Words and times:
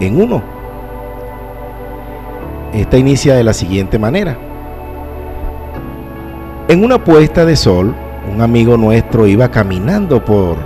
en 0.00 0.20
uno. 0.20 0.42
Esta 2.72 2.96
inicia 2.96 3.34
de 3.34 3.44
la 3.44 3.52
siguiente 3.52 3.98
manera. 3.98 4.36
En 6.68 6.84
una 6.84 7.02
puesta 7.02 7.44
de 7.44 7.56
sol, 7.56 7.94
un 8.32 8.42
amigo 8.42 8.76
nuestro 8.76 9.26
iba 9.26 9.48
caminando 9.50 10.24
por 10.24 10.56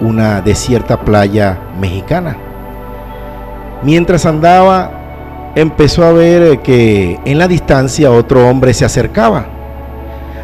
una 0.00 0.40
desierta 0.40 1.00
playa 1.00 1.58
mexicana. 1.80 2.36
Mientras 3.82 4.26
andaba, 4.26 4.90
empezó 5.54 6.04
a 6.04 6.12
ver 6.12 6.60
que 6.60 7.18
en 7.24 7.38
la 7.38 7.48
distancia 7.48 8.10
otro 8.10 8.48
hombre 8.48 8.74
se 8.74 8.84
acercaba. 8.84 9.46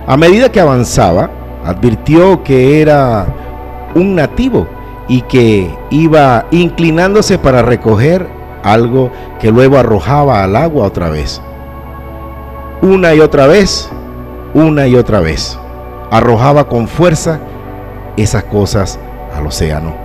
A 0.06 0.16
medida 0.16 0.50
que 0.50 0.60
avanzaba, 0.60 1.30
advirtió 1.64 2.42
que 2.42 2.80
era 2.80 3.26
un 3.94 4.14
nativo 4.14 4.66
y 5.10 5.22
que 5.22 5.68
iba 5.90 6.46
inclinándose 6.52 7.36
para 7.36 7.62
recoger 7.62 8.28
algo 8.62 9.10
que 9.40 9.50
luego 9.50 9.76
arrojaba 9.76 10.44
al 10.44 10.54
agua 10.54 10.86
otra 10.86 11.10
vez. 11.10 11.42
Una 12.80 13.12
y 13.12 13.18
otra 13.18 13.48
vez, 13.48 13.90
una 14.54 14.86
y 14.86 14.94
otra 14.94 15.18
vez. 15.18 15.58
Arrojaba 16.12 16.68
con 16.68 16.86
fuerza 16.86 17.40
esas 18.16 18.44
cosas 18.44 19.00
al 19.36 19.48
océano. 19.48 19.96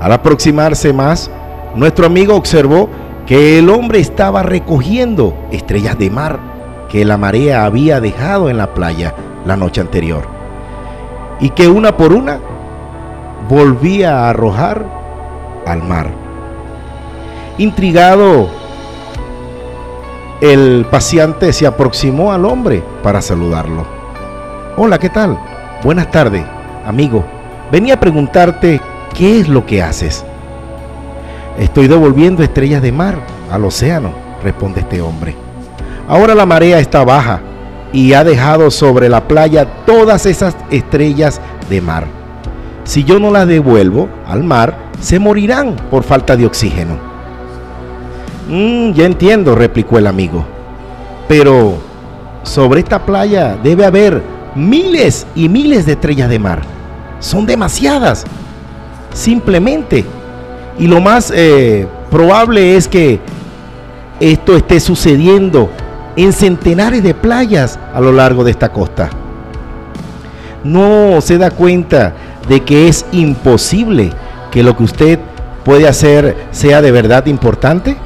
Al 0.00 0.14
aproximarse 0.14 0.92
más, 0.92 1.30
nuestro 1.76 2.06
amigo 2.06 2.34
observó 2.34 2.88
que 3.24 3.60
el 3.60 3.70
hombre 3.70 4.00
estaba 4.00 4.42
recogiendo 4.42 5.32
estrellas 5.52 5.96
de 5.96 6.10
mar 6.10 6.40
que 6.88 7.04
la 7.04 7.16
marea 7.16 7.66
había 7.66 8.00
dejado 8.00 8.50
en 8.50 8.58
la 8.58 8.74
playa 8.74 9.14
la 9.46 9.56
noche 9.56 9.80
anterior 9.80 10.24
y 11.38 11.50
que 11.50 11.68
una 11.68 11.96
por 11.96 12.12
una 12.12 12.40
volvía 13.50 14.16
a 14.16 14.30
arrojar 14.30 14.86
al 15.66 15.82
mar. 15.82 16.08
Intrigado, 17.58 18.48
el 20.40 20.86
paciente 20.88 21.52
se 21.52 21.66
aproximó 21.66 22.32
al 22.32 22.44
hombre 22.44 22.82
para 23.02 23.20
saludarlo. 23.20 23.84
Hola, 24.76 24.98
¿qué 25.00 25.10
tal? 25.10 25.36
Buenas 25.82 26.10
tardes, 26.12 26.44
amigo. 26.86 27.24
Venía 27.72 27.94
a 27.94 28.00
preguntarte 28.00 28.80
qué 29.14 29.40
es 29.40 29.48
lo 29.48 29.66
que 29.66 29.82
haces. 29.82 30.24
Estoy 31.58 31.88
devolviendo 31.88 32.44
estrellas 32.44 32.80
de 32.80 32.92
mar 32.92 33.16
al 33.50 33.64
océano, 33.64 34.12
responde 34.44 34.80
este 34.80 35.02
hombre. 35.02 35.34
Ahora 36.08 36.36
la 36.36 36.46
marea 36.46 36.78
está 36.78 37.04
baja 37.04 37.40
y 37.92 38.12
ha 38.12 38.22
dejado 38.22 38.70
sobre 38.70 39.08
la 39.08 39.26
playa 39.26 39.84
todas 39.84 40.24
esas 40.24 40.56
estrellas 40.70 41.40
de 41.68 41.80
mar. 41.80 42.19
Si 42.90 43.04
yo 43.04 43.20
no 43.20 43.30
las 43.30 43.46
devuelvo 43.46 44.08
al 44.26 44.42
mar, 44.42 44.76
se 45.00 45.20
morirán 45.20 45.76
por 45.92 46.02
falta 46.02 46.36
de 46.36 46.44
oxígeno. 46.44 46.96
Mm, 48.48 48.90
ya 48.94 49.06
entiendo, 49.06 49.54
replicó 49.54 49.96
el 49.98 50.08
amigo. 50.08 50.44
Pero 51.28 51.74
sobre 52.42 52.80
esta 52.80 53.06
playa 53.06 53.56
debe 53.62 53.84
haber 53.84 54.20
miles 54.56 55.24
y 55.36 55.48
miles 55.48 55.86
de 55.86 55.92
estrellas 55.92 56.28
de 56.28 56.40
mar. 56.40 56.62
Son 57.20 57.46
demasiadas. 57.46 58.24
Simplemente. 59.14 60.04
Y 60.76 60.88
lo 60.88 61.00
más 61.00 61.32
eh, 61.32 61.86
probable 62.10 62.74
es 62.74 62.88
que 62.88 63.20
esto 64.18 64.56
esté 64.56 64.80
sucediendo 64.80 65.70
en 66.16 66.32
centenares 66.32 67.04
de 67.04 67.14
playas 67.14 67.78
a 67.94 68.00
lo 68.00 68.10
largo 68.10 68.42
de 68.42 68.50
esta 68.50 68.70
costa. 68.70 69.10
No 70.64 71.20
se 71.20 71.38
da 71.38 71.52
cuenta 71.52 72.14
de 72.48 72.62
que 72.62 72.88
es 72.88 73.06
imposible 73.12 74.12
que 74.50 74.62
lo 74.62 74.76
que 74.76 74.84
usted 74.84 75.18
puede 75.64 75.86
hacer 75.88 76.48
sea 76.50 76.82
de 76.82 76.92
verdad 76.92 77.26
importante. 77.26 77.96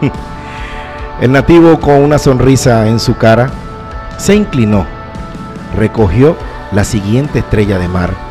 El 1.20 1.32
nativo 1.32 1.80
con 1.80 1.96
una 1.96 2.18
sonrisa 2.18 2.88
en 2.88 2.98
su 2.98 3.16
cara 3.16 3.50
se 4.16 4.34
inclinó, 4.34 4.86
recogió 5.76 6.36
la 6.72 6.84
siguiente 6.84 7.40
estrella 7.40 7.78
de 7.78 7.88
mar 7.88 8.30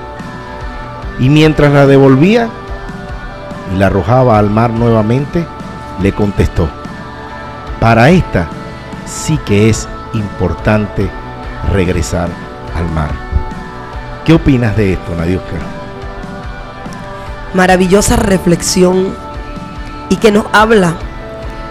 y 1.20 1.30
mientras 1.30 1.72
la 1.74 1.86
devolvía 1.86 2.50
y 3.74 3.78
la 3.78 3.88
arrojaba 3.88 4.40
al 4.40 4.50
mar 4.50 4.72
nuevamente, 4.72 5.46
le 6.02 6.12
contestó, 6.14 6.68
para 7.80 8.10
esta 8.10 8.48
sí 9.06 9.38
que 9.46 9.70
es 9.70 9.88
importante 10.14 11.10
regresar 11.72 12.30
al 12.76 12.90
mar. 12.92 13.29
¿Qué 14.30 14.36
opinas 14.36 14.78
de 14.78 14.94
esto, 14.94 15.16
Nadiuska? 15.16 15.58
Maravillosa 17.56 18.16
reflexión 18.16 19.16
y 20.08 20.18
que 20.18 20.32
nos 20.32 20.46
habla 20.54 20.98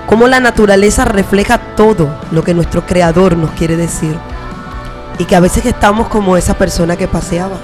cómo 0.09 0.27
la 0.27 0.41
naturaleza 0.41 1.05
refleja 1.05 1.77
todo 1.77 2.09
lo 2.33 2.43
que 2.43 2.55
nuestro 2.55 2.85
creador 2.85 3.37
nos 3.37 3.53
quiere 3.53 3.77
decir. 3.77 4.19
Y 5.19 5.27
que 5.27 5.37
a 5.37 5.41
veces 5.41 5.67
estamos 5.67 6.09
como 6.09 6.37
esa 6.37 6.55
persona 6.55 6.97
que 6.97 7.07
paseaba, 7.07 7.59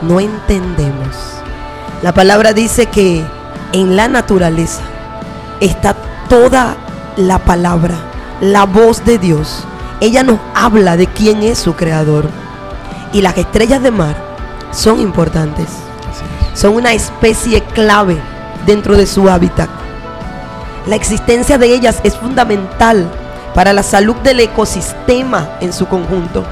no 0.00 0.18
entendemos. 0.18 1.14
La 2.00 2.14
palabra 2.14 2.54
dice 2.54 2.86
que 2.86 3.22
en 3.74 3.96
la 3.96 4.08
naturaleza 4.08 4.80
está 5.60 5.94
toda 6.30 6.78
la 7.18 7.38
palabra, 7.38 7.96
la 8.40 8.64
voz 8.64 9.04
de 9.04 9.18
Dios. 9.18 9.64
Ella 10.00 10.22
nos 10.22 10.38
habla 10.54 10.96
de 10.96 11.06
quién 11.06 11.42
es 11.42 11.58
su 11.58 11.74
creador. 11.74 12.30
Y 13.12 13.20
las 13.20 13.36
estrellas 13.36 13.82
de 13.82 13.90
mar 13.90 14.16
son 14.72 15.00
importantes. 15.00 15.68
Son 16.54 16.74
una 16.74 16.92
especie 16.92 17.62
clave 17.62 18.18
dentro 18.66 18.96
de 18.96 19.06
su 19.06 19.28
hábitat. 19.28 19.68
La 20.86 20.96
existencia 20.96 21.58
de 21.58 21.74
ellas 21.74 22.00
es 22.02 22.16
fundamental 22.16 23.06
para 23.54 23.72
la 23.72 23.82
salud 23.82 24.16
del 24.16 24.40
ecosistema 24.40 25.48
en 25.60 25.72
su 25.72 25.86
conjunto. 25.86 26.44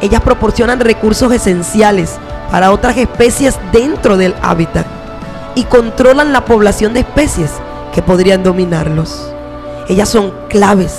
Ellas 0.00 0.20
proporcionan 0.20 0.80
recursos 0.80 1.32
esenciales 1.32 2.18
para 2.50 2.70
otras 2.70 2.96
especies 2.96 3.58
dentro 3.72 4.16
del 4.16 4.34
hábitat 4.42 4.86
y 5.54 5.64
controlan 5.64 6.32
la 6.32 6.44
población 6.44 6.94
de 6.94 7.00
especies 7.00 7.50
que 7.92 8.02
podrían 8.02 8.42
dominarlos. 8.42 9.32
Ellas 9.88 10.08
son 10.08 10.32
claves. 10.48 10.98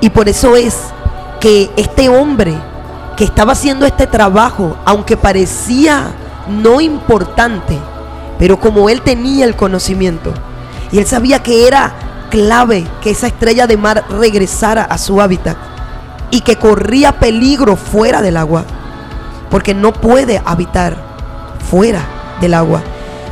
Y 0.00 0.10
por 0.10 0.28
eso 0.28 0.56
es 0.56 0.76
que 1.40 1.70
este 1.76 2.08
hombre 2.08 2.54
que 3.18 3.24
estaba 3.24 3.54
haciendo 3.54 3.84
este 3.84 4.06
trabajo, 4.06 4.76
aunque 4.84 5.16
parecía 5.16 6.12
no 6.48 6.80
importante, 6.80 7.76
pero 8.38 8.60
como 8.60 8.88
él 8.88 9.02
tenía 9.02 9.44
el 9.44 9.56
conocimiento 9.56 10.32
y 10.92 10.98
él 10.98 11.06
sabía 11.06 11.42
que 11.42 11.66
era 11.66 11.94
clave 12.30 12.86
que 13.02 13.10
esa 13.10 13.26
estrella 13.26 13.66
de 13.66 13.76
mar 13.76 14.04
regresara 14.08 14.84
a 14.84 14.98
su 14.98 15.20
hábitat 15.20 15.56
y 16.30 16.42
que 16.42 16.54
corría 16.54 17.18
peligro 17.18 17.74
fuera 17.74 18.22
del 18.22 18.36
agua, 18.36 18.64
porque 19.50 19.74
no 19.74 19.92
puede 19.92 20.40
habitar 20.44 20.96
fuera 21.68 22.02
del 22.40 22.54
agua. 22.54 22.82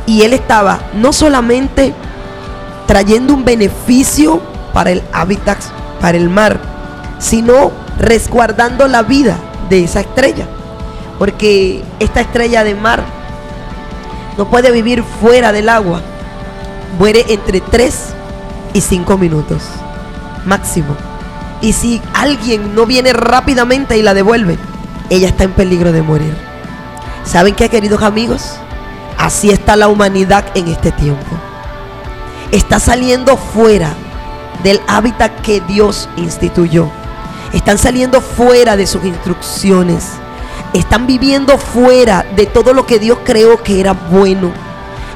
Y 0.05 0.23
él 0.23 0.33
estaba 0.33 0.79
no 0.95 1.13
solamente 1.13 1.93
trayendo 2.87 3.33
un 3.33 3.45
beneficio 3.45 4.41
para 4.73 4.91
el 4.91 5.01
hábitat, 5.13 5.59
para 6.01 6.17
el 6.17 6.29
mar, 6.29 6.59
sino 7.19 7.71
resguardando 7.97 8.89
la 8.89 9.03
vida 9.03 9.37
de 9.69 9.83
esa 9.83 10.01
estrella. 10.01 10.47
Porque 11.17 11.83
esta 11.99 12.21
estrella 12.21 12.63
de 12.63 12.75
mar 12.75 13.03
no 14.37 14.49
puede 14.49 14.71
vivir 14.71 15.03
fuera 15.21 15.51
del 15.51 15.69
agua. 15.69 16.01
Muere 16.99 17.25
entre 17.29 17.61
3 17.61 17.95
y 18.73 18.81
5 18.81 19.17
minutos 19.17 19.61
máximo. 20.45 20.95
Y 21.61 21.73
si 21.73 22.01
alguien 22.13 22.75
no 22.75 22.85
viene 22.85 23.13
rápidamente 23.13 23.97
y 23.97 24.03
la 24.03 24.13
devuelve, 24.13 24.57
ella 25.09 25.27
está 25.27 25.43
en 25.43 25.53
peligro 25.53 25.91
de 25.91 26.03
morir. 26.03 26.35
¿Saben 27.23 27.55
qué, 27.55 27.67
queridos 27.69 28.03
amigos? 28.03 28.53
Así 29.17 29.49
está 29.49 29.75
la 29.75 29.87
humanidad 29.87 30.45
en 30.53 30.67
este 30.67 30.91
tiempo 30.91 31.37
está 32.51 32.79
saliendo 32.79 33.37
fuera 33.37 33.93
del 34.63 34.81
hábitat 34.87 35.31
que 35.41 35.61
Dios 35.61 36.09
instituyó. 36.17 36.89
Están 37.53 37.77
saliendo 37.77 38.21
fuera 38.21 38.75
de 38.75 38.87
sus 38.87 39.03
instrucciones. 39.05 40.05
Están 40.73 41.07
viviendo 41.07 41.57
fuera 41.57 42.25
de 42.35 42.45
todo 42.45 42.73
lo 42.73 42.85
que 42.85 42.99
Dios 42.99 43.19
creó 43.23 43.63
que 43.63 43.79
era 43.79 43.93
bueno. 43.93 44.51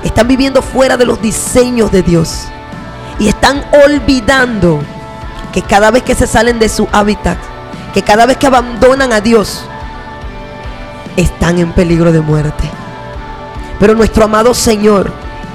Están 0.03 0.27
viviendo 0.27 0.61
fuera 0.61 0.97
de 0.97 1.05
los 1.05 1.21
diseños 1.21 1.91
de 1.91 2.01
Dios. 2.01 2.45
Y 3.19 3.27
están 3.27 3.63
olvidando 3.85 4.81
que 5.51 5.61
cada 5.61 5.91
vez 5.91 6.03
que 6.03 6.15
se 6.15 6.27
salen 6.27 6.59
de 6.59 6.69
su 6.69 6.87
hábitat, 6.91 7.37
que 7.93 8.01
cada 8.01 8.25
vez 8.25 8.37
que 8.37 8.47
abandonan 8.47 9.13
a 9.13 9.21
Dios, 9.21 9.65
están 11.17 11.59
en 11.59 11.73
peligro 11.73 12.11
de 12.11 12.21
muerte. 12.21 12.69
Pero 13.79 13.95
nuestro 13.95 14.25
amado 14.25 14.53
Señor 14.53 15.11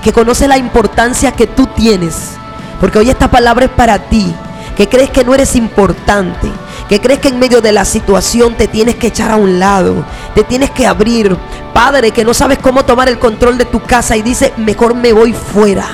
que 0.06 0.12
conoce 0.12 0.46
la 0.46 0.56
importancia 0.56 1.32
que 1.32 1.48
tú 1.48 1.66
tienes. 1.66 2.36
Porque 2.80 2.98
hoy 3.00 3.10
esta 3.10 3.28
palabra 3.28 3.64
es 3.64 3.72
para 3.72 3.98
ti, 3.98 4.32
que 4.76 4.88
crees 4.88 5.10
que 5.10 5.24
no 5.24 5.34
eres 5.34 5.56
importante, 5.56 6.48
que 6.88 7.00
crees 7.00 7.20
que 7.20 7.28
en 7.28 7.38
medio 7.38 7.60
de 7.60 7.72
la 7.72 7.84
situación 7.84 8.54
te 8.54 8.68
tienes 8.68 8.96
que 8.96 9.08
echar 9.08 9.30
a 9.30 9.36
un 9.36 9.58
lado, 9.58 10.04
te 10.34 10.44
tienes 10.44 10.70
que 10.70 10.86
abrir. 10.86 11.36
Padre, 11.74 12.12
que 12.12 12.24
no 12.24 12.32
sabes 12.32 12.58
cómo 12.58 12.84
tomar 12.84 13.08
el 13.08 13.18
control 13.18 13.58
de 13.58 13.64
tu 13.64 13.82
casa 13.82 14.16
y 14.16 14.22
dice, 14.22 14.52
mejor 14.56 14.94
me 14.94 15.12
voy 15.12 15.32
fuera. 15.32 15.86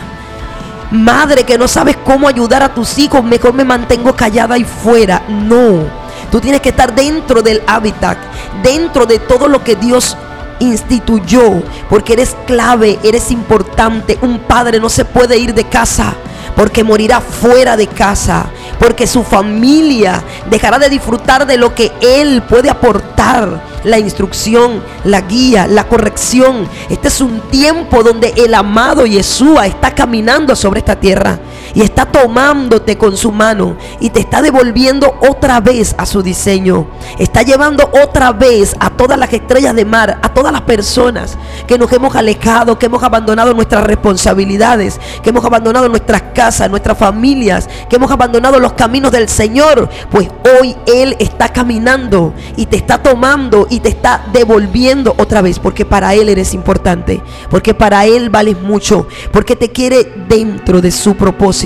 Madre, 0.90 1.44
que 1.44 1.56
no 1.56 1.66
sabes 1.66 1.96
cómo 2.04 2.28
ayudar 2.28 2.62
a 2.62 2.74
tus 2.74 2.98
hijos, 2.98 3.24
mejor 3.24 3.54
me 3.54 3.64
mantengo 3.64 4.14
callada 4.14 4.58
y 4.58 4.64
fuera. 4.64 5.22
No, 5.28 5.84
tú 6.30 6.38
tienes 6.40 6.60
que 6.60 6.68
estar 6.68 6.94
dentro 6.94 7.42
del 7.42 7.62
hábitat, 7.66 8.18
dentro 8.62 9.06
de 9.06 9.18
todo 9.18 9.48
lo 9.48 9.64
que 9.64 9.74
Dios 9.74 10.16
instituyó, 10.60 11.62
porque 11.88 12.12
eres 12.12 12.36
clave, 12.46 12.98
eres 13.02 13.30
importante. 13.30 14.18
Un 14.20 14.40
padre 14.40 14.78
no 14.78 14.90
se 14.90 15.06
puede 15.06 15.38
ir 15.38 15.54
de 15.54 15.64
casa 15.64 16.14
porque 16.56 16.84
morirá 16.84 17.20
fuera 17.20 17.76
de 17.76 17.86
casa, 17.86 18.46
porque 18.82 19.06
su 19.06 19.22
familia 19.22 20.24
dejará 20.50 20.76
de 20.76 20.88
disfrutar 20.88 21.46
de 21.46 21.56
lo 21.56 21.72
que 21.72 21.92
él 22.00 22.42
puede 22.42 22.68
aportar, 22.68 23.62
la 23.84 24.00
instrucción, 24.00 24.82
la 25.04 25.20
guía, 25.20 25.68
la 25.68 25.84
corrección. 25.86 26.68
Este 26.90 27.06
es 27.06 27.20
un 27.20 27.40
tiempo 27.42 28.02
donde 28.02 28.34
el 28.36 28.52
amado 28.54 29.06
Yeshua 29.06 29.68
está 29.68 29.94
caminando 29.94 30.56
sobre 30.56 30.80
esta 30.80 30.96
tierra 30.96 31.38
y 31.74 31.82
está 31.82 32.06
tomándote 32.06 32.98
con 32.98 33.16
su 33.16 33.32
mano 33.32 33.76
y 34.00 34.10
te 34.10 34.20
está 34.20 34.42
devolviendo 34.42 35.18
otra 35.28 35.60
vez 35.60 35.94
a 35.98 36.06
su 36.06 36.22
diseño. 36.22 36.86
Está 37.18 37.42
llevando 37.42 37.90
otra 38.02 38.32
vez 38.32 38.76
a 38.80 38.90
todas 38.90 39.18
las 39.18 39.32
estrellas 39.32 39.74
de 39.74 39.84
mar, 39.84 40.18
a 40.22 40.28
todas 40.34 40.52
las 40.52 40.62
personas 40.62 41.36
que 41.66 41.78
nos 41.78 41.92
hemos 41.92 42.14
alejado, 42.14 42.78
que 42.78 42.86
hemos 42.86 43.02
abandonado 43.02 43.54
nuestras 43.54 43.84
responsabilidades, 43.84 45.00
que 45.22 45.30
hemos 45.30 45.44
abandonado 45.44 45.88
nuestras 45.88 46.22
casas, 46.34 46.70
nuestras 46.70 46.98
familias, 46.98 47.68
que 47.88 47.96
hemos 47.96 48.10
abandonado 48.10 48.58
los 48.58 48.74
caminos 48.74 49.12
del 49.12 49.28
Señor. 49.28 49.88
Pues 50.10 50.28
hoy 50.60 50.76
Él 50.86 51.16
está 51.18 51.48
caminando 51.50 52.34
y 52.56 52.66
te 52.66 52.76
está 52.76 53.02
tomando 53.02 53.66
y 53.70 53.80
te 53.80 53.88
está 53.88 54.26
devolviendo 54.32 55.14
otra 55.18 55.42
vez 55.42 55.58
porque 55.58 55.84
para 55.84 56.14
Él 56.14 56.28
eres 56.28 56.54
importante, 56.54 57.22
porque 57.50 57.74
para 57.74 58.04
Él 58.04 58.30
vales 58.30 58.60
mucho, 58.60 59.06
porque 59.32 59.56
te 59.56 59.70
quiere 59.70 60.12
dentro 60.28 60.80
de 60.80 60.90
su 60.90 61.14
propósito 61.14 61.61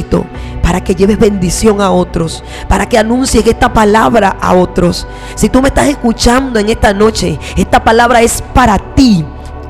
para 0.62 0.82
que 0.82 0.94
lleves 0.94 1.19
bendición 1.19 1.81
a 1.81 1.90
otros, 1.90 2.43
para 2.69 2.88
que 2.88 2.98
anuncies 2.98 3.46
esta 3.46 3.72
palabra 3.72 4.37
a 4.40 4.54
otros. 4.54 5.06
Si 5.34 5.48
tú 5.48 5.62
me 5.62 5.69
estás 5.69 5.88
escuchando 5.88 6.58
en 6.58 6.69
esta 6.69 6.93
noche, 6.93 7.38
esta 7.56 7.82
palabra 7.84 8.22
es 8.22 8.43
para 8.54 8.78
ti, 8.78 9.25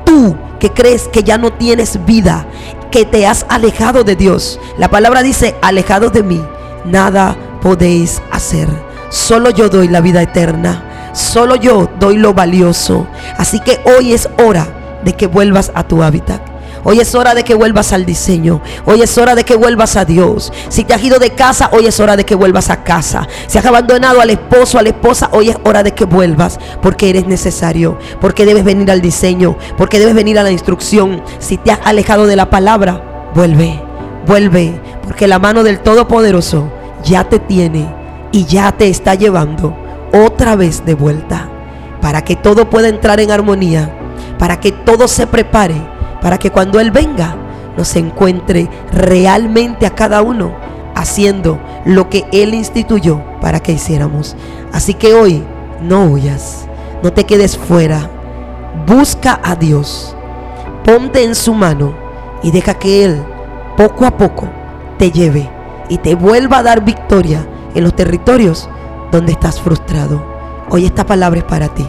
tú 0.05 0.35
que 0.59 0.71
crees 0.71 1.07
que 1.07 1.23
ya 1.23 1.37
no 1.37 1.53
tienes 1.53 2.03
vida, 2.05 2.45
que 2.91 3.05
te 3.05 3.27
has 3.27 3.45
alejado 3.49 4.03
de 4.03 4.15
Dios. 4.15 4.59
La 4.77 4.89
palabra 4.89 5.21
dice, 5.21 5.55
alejados 5.61 6.11
de 6.13 6.23
mí, 6.23 6.41
nada 6.85 7.35
podéis 7.61 8.21
hacer. 8.31 8.67
Solo 9.09 9.51
yo 9.51 9.69
doy 9.69 9.87
la 9.87 10.01
vida 10.01 10.21
eterna. 10.21 11.11
Solo 11.13 11.55
yo 11.55 11.89
doy 11.99 12.17
lo 12.17 12.33
valioso. 12.33 13.07
Así 13.37 13.59
que 13.59 13.79
hoy 13.85 14.13
es 14.13 14.29
hora 14.43 14.99
de 15.03 15.13
que 15.13 15.27
vuelvas 15.27 15.71
a 15.73 15.83
tu 15.83 16.03
hábitat. 16.03 16.56
Hoy 16.89 17.01
es 17.01 17.15
hora 17.15 17.35
de 17.35 17.43
que 17.43 17.53
vuelvas 17.53 17.91
al 17.91 18.05
diseño. 18.05 18.61
Hoy 18.85 19.01
es 19.01 19.17
hora 19.17 19.35
de 19.35 19.43
que 19.43 19.57
vuelvas 19.57 19.97
a 19.97 20.05
Dios. 20.05 20.53
Si 20.69 20.85
te 20.85 20.93
has 20.93 21.03
ido 21.03 21.19
de 21.19 21.31
casa, 21.31 21.69
hoy 21.73 21.85
es 21.85 21.99
hora 21.99 22.15
de 22.15 22.25
que 22.25 22.33
vuelvas 22.33 22.69
a 22.69 22.85
casa. 22.85 23.27
Si 23.47 23.57
has 23.57 23.65
abandonado 23.65 24.21
al 24.21 24.29
esposo, 24.29 24.79
a 24.79 24.83
la 24.83 24.87
esposa, 24.87 25.27
hoy 25.33 25.49
es 25.49 25.57
hora 25.65 25.83
de 25.83 25.93
que 25.93 26.05
vuelvas. 26.05 26.57
Porque 26.81 27.09
eres 27.09 27.27
necesario. 27.27 27.99
Porque 28.21 28.45
debes 28.45 28.63
venir 28.63 28.89
al 28.89 29.01
diseño. 29.01 29.57
Porque 29.77 29.99
debes 29.99 30.15
venir 30.15 30.39
a 30.39 30.43
la 30.43 30.51
instrucción. 30.51 31.21
Si 31.39 31.57
te 31.57 31.71
has 31.71 31.79
alejado 31.83 32.25
de 32.25 32.37
la 32.37 32.49
palabra, 32.49 33.31
vuelve. 33.35 33.81
Vuelve. 34.25 34.79
Porque 35.03 35.27
la 35.27 35.39
mano 35.39 35.63
del 35.63 35.81
Todopoderoso 35.81 36.71
ya 37.03 37.25
te 37.25 37.39
tiene 37.39 37.93
y 38.31 38.45
ya 38.45 38.71
te 38.71 38.87
está 38.87 39.13
llevando 39.15 39.75
otra 40.13 40.55
vez 40.55 40.85
de 40.85 40.93
vuelta. 40.93 41.49
Para 41.99 42.23
que 42.23 42.37
todo 42.37 42.69
pueda 42.69 42.87
entrar 42.87 43.19
en 43.19 43.31
armonía. 43.31 43.93
Para 44.39 44.61
que 44.61 44.71
todo 44.71 45.09
se 45.09 45.27
prepare 45.27 45.96
para 46.21 46.37
que 46.37 46.51
cuando 46.51 46.79
Él 46.79 46.91
venga 46.91 47.35
nos 47.77 47.95
encuentre 47.95 48.69
realmente 48.91 49.85
a 49.85 49.91
cada 49.91 50.21
uno 50.21 50.51
haciendo 50.95 51.59
lo 51.85 52.09
que 52.09 52.25
Él 52.31 52.53
instituyó 52.53 53.21
para 53.39 53.59
que 53.59 53.71
hiciéramos. 53.71 54.35
Así 54.73 54.95
que 54.95 55.13
hoy 55.13 55.43
no 55.81 56.05
huyas, 56.05 56.67
no 57.03 57.13
te 57.13 57.25
quedes 57.25 57.57
fuera, 57.57 58.09
busca 58.87 59.39
a 59.43 59.55
Dios, 59.55 60.15
ponte 60.83 61.23
en 61.23 61.35
su 61.35 61.53
mano 61.53 61.93
y 62.41 62.51
deja 62.51 62.73
que 62.73 63.05
Él 63.05 63.23
poco 63.77 64.05
a 64.05 64.17
poco 64.17 64.47
te 64.97 65.11
lleve 65.11 65.49
y 65.87 65.99
te 65.99 66.15
vuelva 66.15 66.57
a 66.57 66.63
dar 66.63 66.83
victoria 66.83 67.45
en 67.75 67.83
los 67.83 67.95
territorios 67.95 68.67
donde 69.11 69.31
estás 69.31 69.61
frustrado. 69.61 70.25
Hoy 70.69 70.85
esta 70.85 71.05
palabra 71.05 71.39
es 71.39 71.45
para 71.45 71.69
ti. 71.69 71.87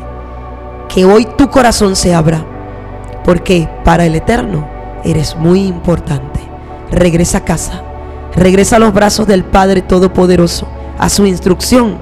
Que 0.88 1.04
hoy 1.04 1.26
tu 1.36 1.50
corazón 1.50 1.96
se 1.96 2.14
abra 2.14 2.44
porque 3.28 3.68
para 3.84 4.06
el 4.06 4.14
Eterno 4.14 4.66
eres 5.04 5.36
muy 5.36 5.66
importante. 5.66 6.40
Regresa 6.90 7.36
a 7.36 7.44
casa, 7.44 7.82
regresa 8.34 8.76
a 8.76 8.78
los 8.78 8.94
brazos 8.94 9.26
del 9.26 9.44
Padre 9.44 9.82
Todopoderoso, 9.82 10.66
a 10.98 11.10
su 11.10 11.26
instrucción, 11.26 11.98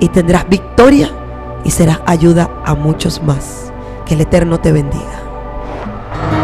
y 0.00 0.08
tendrás 0.08 0.46
victoria 0.50 1.08
y 1.64 1.70
serás 1.70 2.00
ayuda 2.04 2.50
a 2.62 2.74
muchos 2.74 3.22
más. 3.22 3.72
Que 4.04 4.12
el 4.12 4.20
Eterno 4.20 4.60
te 4.60 4.70
bendiga. 4.70 5.25